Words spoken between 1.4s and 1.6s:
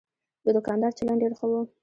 و.